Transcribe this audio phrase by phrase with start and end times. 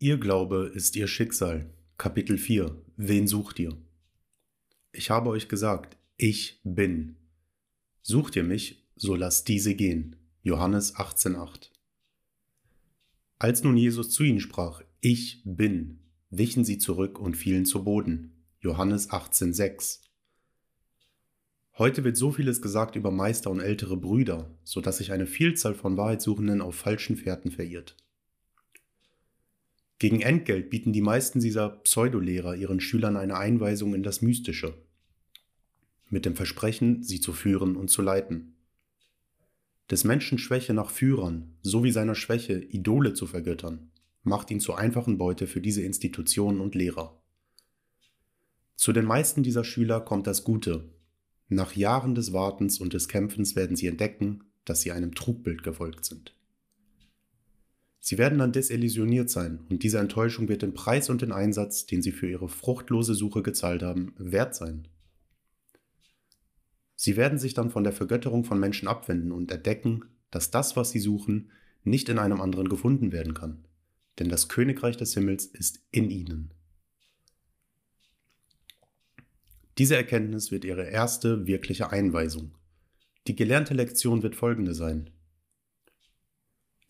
[0.00, 1.74] Ihr Glaube ist ihr Schicksal.
[1.96, 2.80] Kapitel 4.
[2.96, 3.76] Wen sucht ihr?
[4.92, 7.16] Ich habe euch gesagt, ich bin.
[8.00, 10.14] Sucht ihr mich, so lasst diese gehen.
[10.44, 11.70] Johannes 18,8.
[13.40, 15.98] Als nun Jesus zu ihnen sprach, ich bin,
[16.30, 18.44] wichen sie zurück und fielen zu Boden.
[18.60, 19.98] Johannes 18,6.
[21.76, 25.74] Heute wird so vieles gesagt über Meister und ältere Brüder, so dass sich eine Vielzahl
[25.74, 27.96] von Wahrheitssuchenden auf falschen Fährten verirrt.
[29.98, 34.74] Gegen Entgelt bieten die meisten dieser Pseudolehrer ihren Schülern eine Einweisung in das Mystische,
[36.08, 38.54] mit dem Versprechen, sie zu führen und zu leiten.
[39.90, 43.90] Des Menschen Schwäche nach Führern sowie seiner Schwäche, Idole zu vergöttern,
[44.22, 47.20] macht ihn zur einfachen Beute für diese Institutionen und Lehrer.
[48.76, 50.92] Zu den meisten dieser Schüler kommt das Gute.
[51.48, 56.04] Nach Jahren des Wartens und des Kämpfens werden sie entdecken, dass sie einem Trugbild gefolgt
[56.04, 56.37] sind.
[58.00, 62.02] Sie werden dann desillusioniert sein und diese Enttäuschung wird den Preis und den Einsatz, den
[62.02, 64.88] sie für ihre fruchtlose Suche gezahlt haben, wert sein.
[66.94, 70.90] Sie werden sich dann von der Vergötterung von Menschen abwenden und entdecken, dass das, was
[70.90, 71.50] sie suchen,
[71.84, 73.64] nicht in einem anderen gefunden werden kann,
[74.18, 76.52] denn das Königreich des Himmels ist in ihnen.
[79.78, 82.58] Diese Erkenntnis wird ihre erste wirkliche Einweisung.
[83.28, 85.10] Die gelernte Lektion wird folgende sein.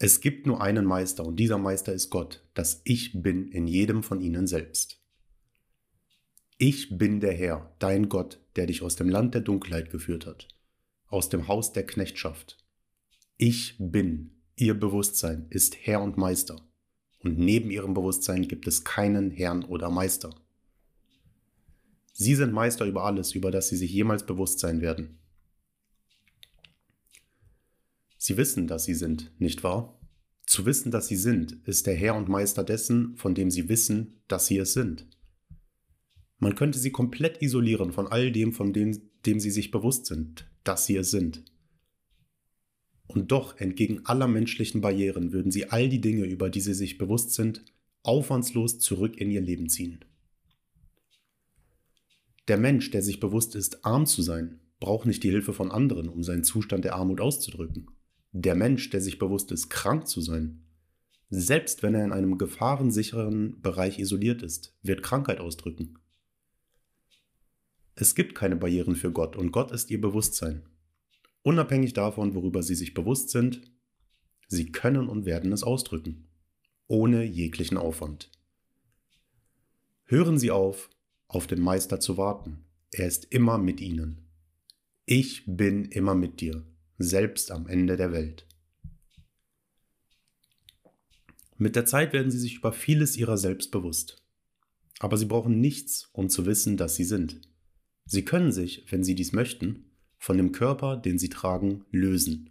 [0.00, 4.04] Es gibt nur einen Meister und dieser Meister ist Gott, das Ich bin in jedem
[4.04, 5.02] von ihnen selbst.
[6.56, 10.48] Ich bin der Herr, dein Gott, der dich aus dem Land der Dunkelheit geführt hat,
[11.06, 12.64] aus dem Haus der Knechtschaft.
[13.36, 16.60] Ich bin, ihr Bewusstsein ist Herr und Meister,
[17.20, 20.34] und neben ihrem Bewusstsein gibt es keinen Herrn oder Meister.
[22.12, 25.19] Sie sind Meister über alles, über das sie sich jemals bewusst sein werden.
[28.28, 29.98] Sie wissen, dass sie sind, nicht wahr?
[30.44, 34.20] Zu wissen, dass sie sind, ist der Herr und Meister dessen, von dem sie wissen,
[34.28, 35.08] dass sie es sind.
[36.36, 40.47] Man könnte sie komplett isolieren von all dem, von dem, dem sie sich bewusst sind,
[40.62, 41.42] dass sie es sind.
[43.06, 46.98] Und doch, entgegen aller menschlichen Barrieren, würden sie all die Dinge, über die sie sich
[46.98, 47.64] bewusst sind,
[48.03, 50.04] aufwandslos zurück in ihr Leben ziehen.
[52.47, 56.10] Der Mensch, der sich bewusst ist, arm zu sein, braucht nicht die Hilfe von anderen,
[56.10, 57.86] um seinen Zustand der Armut auszudrücken
[58.33, 60.65] der Mensch, der sich bewusst ist, krank zu sein,
[61.31, 65.99] selbst wenn er in einem gefahrensicheren Bereich isoliert ist, wird Krankheit ausdrücken.
[67.94, 70.62] Es gibt keine Barrieren für Gott und Gott ist ihr Bewusstsein.
[71.43, 73.61] Unabhängig davon, worüber sie sich bewusst sind,
[74.47, 76.28] sie können und werden es ausdrücken,
[76.87, 78.31] ohne jeglichen Aufwand.
[80.05, 80.89] Hören Sie auf,
[81.27, 82.65] auf den Meister zu warten.
[82.91, 84.22] Er ist immer mit Ihnen.
[85.05, 86.65] Ich bin immer mit dir
[86.98, 88.47] selbst am Ende der Welt.
[91.56, 94.25] Mit der Zeit werden sie sich über vieles ihrer selbst bewusst.
[95.00, 97.41] Aber sie brauchen nichts, um zu wissen, dass sie sind.
[98.04, 102.50] Sie können sich, wenn sie dies möchten, von dem Körper, den sie tragen, lösen.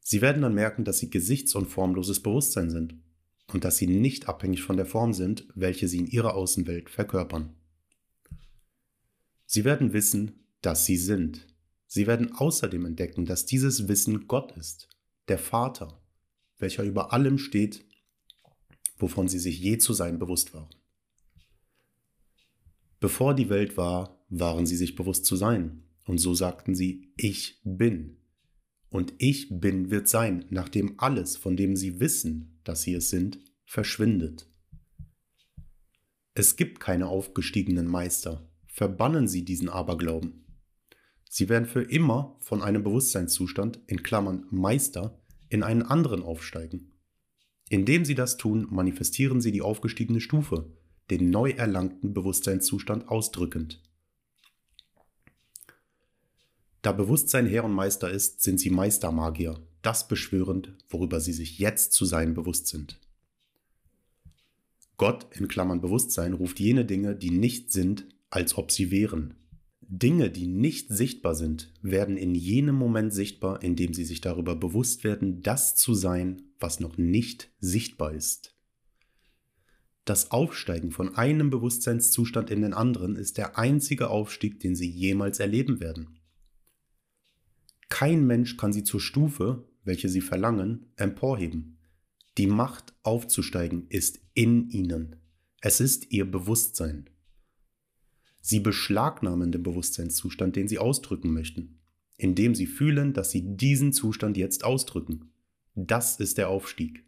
[0.00, 2.94] Sie werden dann merken, dass sie gesichts- und formloses Bewusstsein sind
[3.52, 7.54] und dass sie nicht abhängig von der Form sind, welche sie in ihrer Außenwelt verkörpern.
[9.46, 11.46] Sie werden wissen, dass sie sind,
[11.96, 14.86] Sie werden außerdem entdecken, dass dieses Wissen Gott ist,
[15.28, 15.98] der Vater,
[16.58, 17.86] welcher über allem steht,
[18.98, 20.68] wovon sie sich je zu sein bewusst waren.
[23.00, 27.62] Bevor die Welt war, waren sie sich bewusst zu sein, und so sagten sie, ich
[27.64, 28.18] bin.
[28.90, 33.38] Und ich bin wird sein, nachdem alles, von dem sie wissen, dass sie es sind,
[33.64, 34.46] verschwindet.
[36.34, 38.46] Es gibt keine aufgestiegenen Meister.
[38.66, 40.45] Verbannen Sie diesen Aberglauben.
[41.36, 45.20] Sie werden für immer von einem Bewusstseinszustand in Klammern Meister
[45.50, 46.92] in einen anderen aufsteigen.
[47.68, 50.72] Indem sie das tun, manifestieren sie die aufgestiegene Stufe,
[51.10, 53.82] den neu erlangten Bewusstseinszustand ausdrückend.
[56.80, 61.92] Da Bewusstsein Herr und Meister ist, sind sie Meistermagier, das beschwörend, worüber sie sich jetzt
[61.92, 62.98] zu sein bewusst sind.
[64.96, 69.34] Gott in Klammern Bewusstsein ruft jene Dinge, die nicht sind, als ob sie wären,
[69.88, 74.56] Dinge, die nicht sichtbar sind, werden in jenem Moment sichtbar, in dem sie sich darüber
[74.56, 78.54] bewusst werden, das zu sein, was noch nicht sichtbar ist.
[80.04, 85.40] Das Aufsteigen von einem Bewusstseinszustand in den anderen ist der einzige Aufstieg, den sie jemals
[85.40, 86.20] erleben werden.
[87.88, 91.78] Kein Mensch kann sie zur Stufe, welche sie verlangen, emporheben.
[92.38, 95.16] Die Macht aufzusteigen ist in ihnen.
[95.60, 97.08] Es ist ihr Bewusstsein.
[98.48, 101.80] Sie beschlagnahmen den Bewusstseinszustand, den sie ausdrücken möchten,
[102.16, 105.32] indem sie fühlen, dass sie diesen Zustand jetzt ausdrücken.
[105.74, 107.04] Das ist der Aufstieg.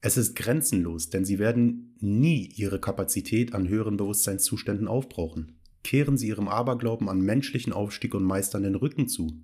[0.00, 5.58] Es ist grenzenlos, denn sie werden nie ihre Kapazität an höheren Bewusstseinszuständen aufbrauchen.
[5.82, 9.42] Kehren sie ihrem Aberglauben an menschlichen Aufstieg und Meistern den Rücken zu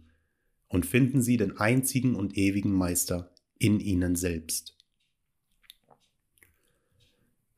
[0.68, 4.78] und finden sie den einzigen und ewigen Meister in ihnen selbst.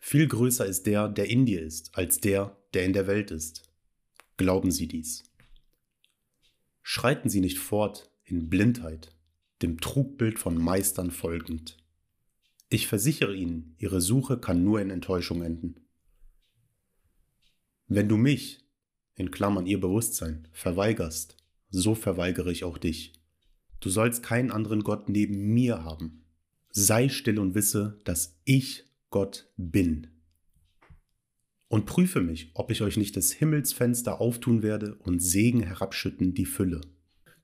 [0.07, 3.63] Viel größer ist der, der in dir ist, als der, der in der Welt ist.
[4.37, 5.25] Glauben Sie dies.
[6.83, 9.17] Schreiten Sie nicht fort in Blindheit,
[9.63, 11.79] dem Trugbild von Meistern folgend.
[12.69, 15.77] Ich versichere Ihnen, Ihre Suche kann nur in Enttäuschung enden.
[17.89, 18.61] Wenn du mich,
[19.15, 21.39] in Klammern Ihr Bewusstsein, verweigerst,
[21.71, 23.15] so verweigere ich auch dich.
[23.81, 26.27] Du sollst keinen anderen Gott neben mir haben.
[26.69, 30.09] Sei still und wisse, dass ich Gott bin.
[31.69, 36.47] Und prüfe mich, ob ich euch nicht des Himmelsfenster auftun werde und Segen herabschütten die
[36.47, 36.81] Fülle.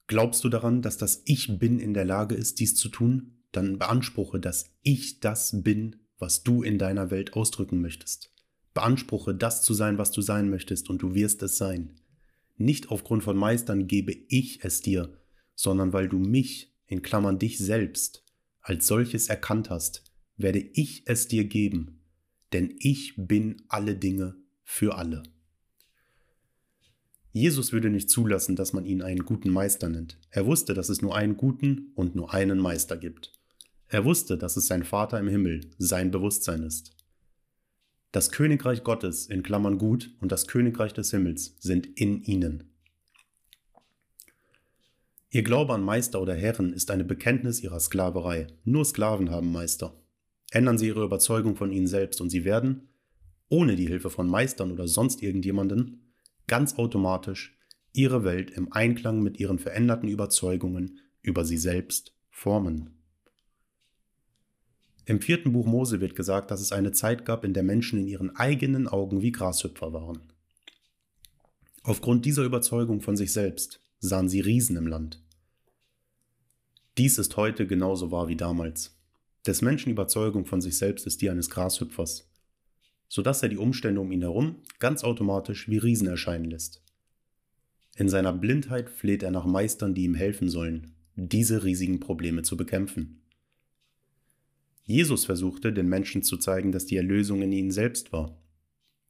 [0.09, 3.45] Glaubst du daran, dass das Ich bin in der Lage ist, dies zu tun?
[3.53, 8.35] Dann beanspruche, dass ich das bin, was du in deiner Welt ausdrücken möchtest.
[8.75, 12.01] Beanspruche, das zu sein, was du sein möchtest, und du wirst es sein.
[12.57, 15.17] Nicht aufgrund von Meistern gebe ich es dir,
[15.55, 18.25] sondern weil du mich, in Klammern dich selbst,
[18.61, 20.10] als solches erkannt hast,
[20.43, 22.01] werde ich es dir geben,
[22.53, 25.23] denn ich bin alle Dinge für alle.
[27.33, 30.19] Jesus würde nicht zulassen, dass man ihn einen guten Meister nennt.
[30.31, 33.33] Er wusste, dass es nur einen guten und nur einen Meister gibt.
[33.87, 36.97] Er wusste, dass es sein Vater im Himmel, sein Bewusstsein ist.
[38.13, 42.65] Das Königreich Gottes in Klammern gut und das Königreich des Himmels sind in ihnen.
[45.31, 48.49] Ihr Glaube an Meister oder Herren ist eine Bekenntnis ihrer Sklaverei.
[48.65, 49.95] Nur Sklaven haben Meister.
[50.51, 52.89] Ändern Sie Ihre Überzeugung von Ihnen selbst und Sie werden,
[53.49, 56.13] ohne die Hilfe von Meistern oder sonst irgendjemanden,
[56.47, 57.57] ganz automatisch
[57.93, 63.01] Ihre Welt im Einklang mit Ihren veränderten Überzeugungen über Sie selbst formen.
[65.07, 68.07] Im vierten Buch Mose wird gesagt, dass es eine Zeit gab, in der Menschen in
[68.07, 70.21] ihren eigenen Augen wie Grashüpfer waren.
[71.83, 75.21] Aufgrund dieser Überzeugung von sich selbst sahen sie Riesen im Land.
[76.97, 79.00] Dies ist heute genauso wahr wie damals.
[79.47, 82.31] Des Menschen Überzeugung von sich selbst ist die eines Grashüpfers,
[83.09, 86.83] so dass er die Umstände um ihn herum ganz automatisch wie Riesen erscheinen lässt.
[87.97, 92.57] In seiner Blindheit fleht er nach Meistern, die ihm helfen sollen, diese riesigen Probleme zu
[92.57, 93.23] bekämpfen.
[94.85, 98.43] Jesus versuchte, den Menschen zu zeigen, dass die Erlösung in ihnen selbst war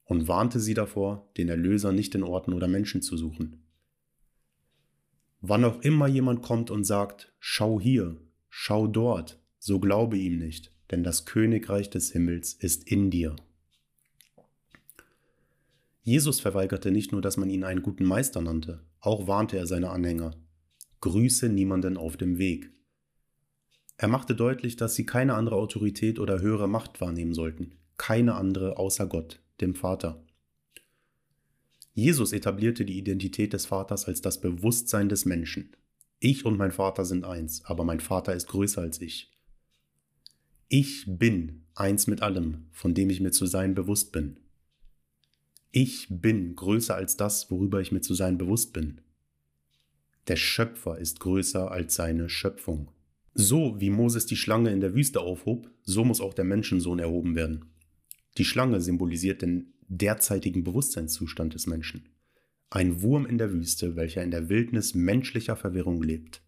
[0.04, 3.62] und warnte sie davor, den Erlöser nicht in Orten oder Menschen zu suchen.
[5.40, 8.16] Wann auch immer jemand kommt und sagt, schau hier,
[8.48, 13.36] schau dort, so glaube ihm nicht, denn das Königreich des Himmels ist in dir.
[16.02, 19.90] Jesus verweigerte nicht nur, dass man ihn einen guten Meister nannte, auch warnte er seine
[19.90, 20.34] Anhänger.
[21.02, 22.70] Grüße niemanden auf dem Weg.
[23.98, 28.78] Er machte deutlich, dass sie keine andere Autorität oder höhere Macht wahrnehmen sollten, keine andere
[28.78, 30.24] außer Gott, dem Vater.
[31.92, 35.76] Jesus etablierte die Identität des Vaters als das Bewusstsein des Menschen.
[36.18, 39.30] Ich und mein Vater sind eins, aber mein Vater ist größer als ich.
[40.72, 44.36] Ich bin eins mit allem, von dem ich mir zu sein bewusst bin.
[45.72, 49.00] Ich bin größer als das, worüber ich mir zu sein bewusst bin.
[50.28, 52.92] Der Schöpfer ist größer als seine Schöpfung.
[53.34, 57.34] So wie Moses die Schlange in der Wüste aufhob, so muss auch der Menschensohn erhoben
[57.34, 57.64] werden.
[58.38, 62.10] Die Schlange symbolisiert den derzeitigen Bewusstseinszustand des Menschen.
[62.70, 66.42] Ein Wurm in der Wüste, welcher in der Wildnis menschlicher Verwirrung lebt.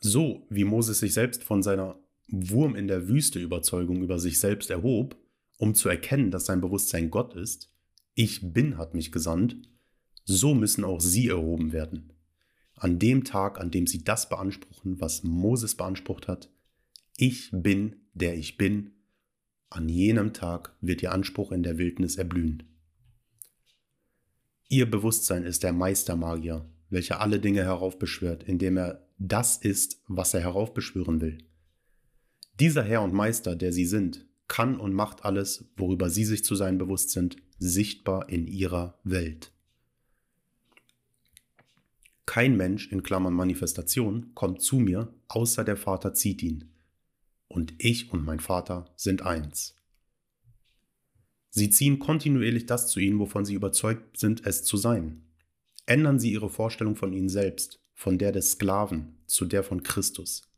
[0.00, 4.70] So wie Moses sich selbst von seiner Wurm in der Wüste Überzeugung über sich selbst
[4.70, 5.16] erhob,
[5.56, 7.72] um zu erkennen, dass sein Bewusstsein Gott ist,
[8.14, 9.56] ich bin hat mich gesandt,
[10.24, 12.12] so müssen auch sie erhoben werden.
[12.74, 16.50] An dem Tag, an dem sie das beanspruchen, was Moses beansprucht hat,
[17.16, 18.92] ich bin, der ich bin,
[19.70, 22.62] an jenem Tag wird ihr Anspruch in der Wildnis erblühen.
[24.68, 30.40] Ihr Bewusstsein ist der Meistermagier, welcher alle Dinge heraufbeschwört, indem er das ist, was er
[30.40, 31.38] heraufbeschwören will.
[32.60, 36.54] Dieser Herr und Meister, der sie sind, kann und macht alles, worüber sie sich zu
[36.54, 39.52] sein bewusst sind, sichtbar in ihrer Welt.
[42.26, 46.70] Kein Mensch in Klammern Manifestation kommt zu mir, außer der Vater zieht ihn.
[47.48, 49.74] Und ich und mein Vater sind eins.
[51.50, 55.22] Sie ziehen kontinuierlich das zu ihnen, wovon sie überzeugt sind, es zu sein.
[55.86, 60.48] Ändern sie ihre Vorstellung von ihnen selbst, von der des Sklaven zu der von Christus.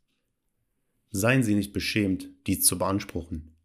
[1.09, 3.55] Seien Sie nicht beschämt, dies zu beanspruchen.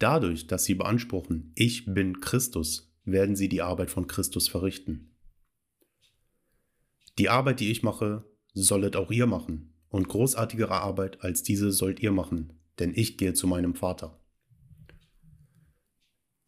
[0.00, 5.14] Dadurch, dass Sie beanspruchen, ich bin Christus, werden Sie die Arbeit von Christus verrichten.
[7.18, 12.00] Die Arbeit, die ich mache, sollet auch ihr machen, und großartigere Arbeit als diese sollt
[12.00, 14.20] ihr machen, denn ich gehe zu meinem Vater.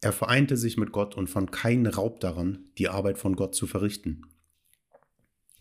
[0.01, 3.67] Er vereinte sich mit Gott und fand keinen Raub daran, die Arbeit von Gott zu
[3.67, 4.25] verrichten.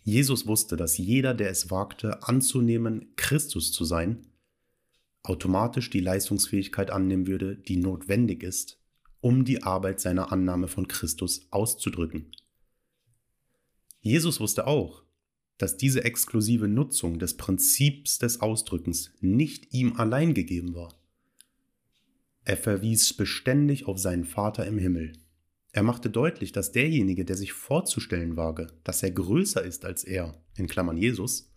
[0.06, 4.28] Jesus wusste, dass jeder, der es wagte, anzunehmen, Christus zu sein,
[5.24, 8.80] automatisch die Leistungsfähigkeit annehmen würde, die notwendig ist,
[9.20, 12.30] um die Arbeit seiner Annahme von Christus auszudrücken.
[14.00, 15.02] Jesus wusste auch,
[15.58, 20.94] dass diese exklusive Nutzung des Prinzips des Ausdrückens nicht ihm allein gegeben war.
[22.44, 25.14] Er verwies beständig auf seinen Vater im Himmel.
[25.76, 30.42] Er machte deutlich, dass derjenige, der sich vorzustellen wage, dass er größer ist als er,
[30.56, 31.52] in Klammern Jesus,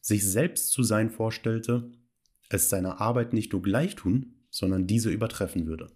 [0.00, 1.90] sich selbst zu sein vorstellte,
[2.50, 5.88] es seiner Arbeit nicht nur gleich tun, sondern diese übertreffen würde.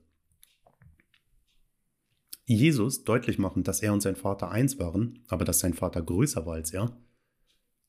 [2.46, 6.46] Jesus, deutlich machend, dass er und sein Vater eins waren, aber dass sein Vater größer
[6.46, 7.00] war als er,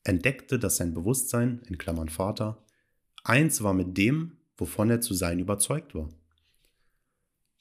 [0.04, 2.64] entdeckte, dass sein Bewusstsein, in Klammern Vater,
[3.24, 6.10] eins war mit dem, wovon er zu sein überzeugt war.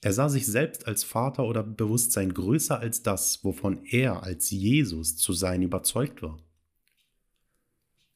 [0.01, 5.15] Er sah sich selbst als Vater oder Bewusstsein größer als das, wovon er als Jesus
[5.15, 6.39] zu sein überzeugt war.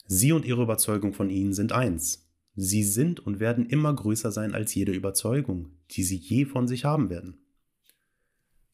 [0.07, 2.27] Sie und ihre Überzeugung von ihnen sind eins.
[2.55, 6.85] Sie sind und werden immer größer sein als jede Überzeugung, die sie je von sich
[6.85, 7.37] haben werden.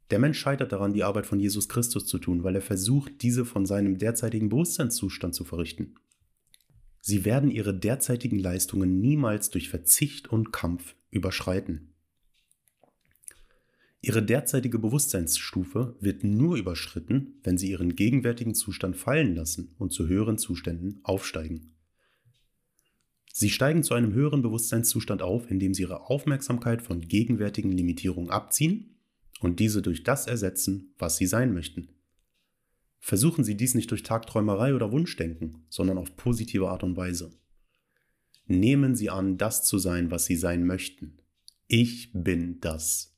[0.10, 3.46] Der Mensch scheitert daran, die Arbeit von Jesus Christus zu tun, weil er versucht, diese
[3.46, 5.96] von seinem derzeitigen Bewusstseinszustand zu verrichten.
[7.00, 11.91] Sie werden ihre derzeitigen Leistungen niemals durch Verzicht und Kampf überschreiten.
[14.04, 20.08] Ihre derzeitige Bewusstseinsstufe wird nur überschritten, wenn sie ihren gegenwärtigen Zustand fallen lassen und zu
[20.08, 21.76] höheren Zuständen aufsteigen.
[23.32, 29.00] Sie steigen zu einem höheren Bewusstseinszustand auf, indem sie ihre Aufmerksamkeit von gegenwärtigen Limitierungen abziehen
[29.40, 31.90] und diese durch das ersetzen, was sie sein möchten.
[33.04, 37.32] Versuchen Sie dies nicht durch Tagträumerei oder Wunschdenken, sondern auf positive Art und Weise.
[38.46, 41.18] Nehmen Sie an, das zu sein, was Sie sein möchten.
[41.68, 43.11] Ich bin das.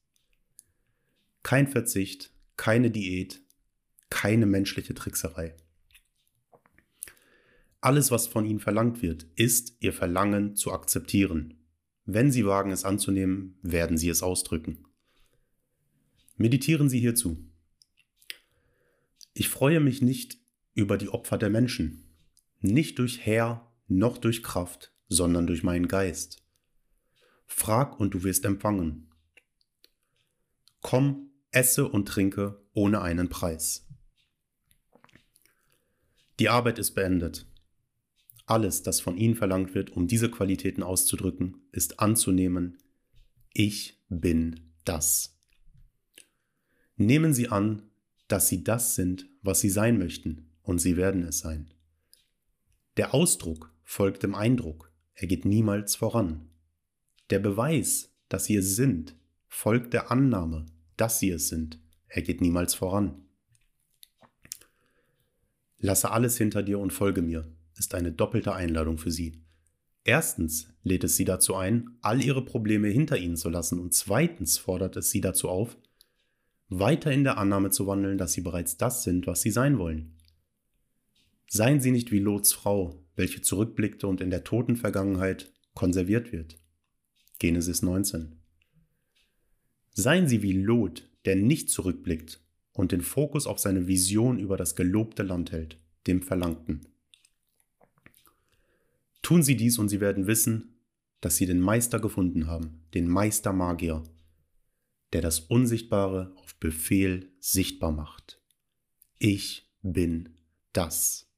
[1.44, 3.42] Kein Verzicht, keine Diät,
[4.10, 5.56] keine menschliche Trickserei.
[7.82, 11.56] Alles, was von Ihnen verlangt wird, ist Ihr Verlangen zu akzeptieren.
[12.06, 14.86] Wenn Sie wagen, es anzunehmen, werden Sie es ausdrücken.
[16.38, 17.38] Meditieren Sie hierzu.
[19.34, 20.38] Ich freue mich nicht
[20.76, 22.06] über die Opfer der Menschen,
[22.62, 26.42] nicht durch Herr noch durch Kraft, sondern durch meinen Geist.
[27.48, 29.10] Frag und du wirst empfangen.
[30.82, 33.88] Komm, esse und trinke ohne einen Preis.
[36.40, 37.46] Die Arbeit ist beendet.
[38.46, 42.78] Alles, das von Ihnen verlangt wird, um diese Qualitäten auszudrücken, ist anzunehmen,
[43.54, 45.38] ich bin das.
[46.98, 47.84] Nehmen Sie an,
[48.28, 51.74] dass Sie das sind, was Sie sein möchten, und Sie werden es sein.
[52.98, 56.50] Der Ausdruck folgt dem Eindruck, er geht niemals voran.
[57.30, 59.16] Der Beweis, dass Sie es sind,
[59.48, 60.66] folgt der Annahme,
[60.98, 63.26] dass Sie es sind, er geht niemals voran.
[65.80, 69.42] Lasse alles hinter dir und folge mir, ist eine doppelte Einladung für Sie.
[70.04, 74.58] Erstens lädt es Sie dazu ein, all Ihre Probleme hinter Ihnen zu lassen und zweitens
[74.58, 75.78] fordert es Sie dazu auf,
[76.80, 80.16] weiter in der Annahme zu wandeln, dass sie bereits das sind, was sie sein wollen.
[81.48, 86.58] Seien sie nicht wie Lots Frau, welche zurückblickte und in der toten Vergangenheit konserviert wird.
[87.40, 88.40] Genesis 19.
[89.94, 92.42] Seien sie wie Lot, der nicht zurückblickt
[92.74, 96.82] und den Fokus auf seine Vision über das gelobte Land hält, dem Verlangten.
[99.22, 100.80] Tun sie dies und sie werden wissen,
[101.22, 104.04] dass sie den Meister gefunden haben, den Meistermagier,
[105.14, 108.42] der das Unsichtbare auf Befehl sichtbar macht.
[109.20, 110.30] Ich bin
[110.74, 111.33] das.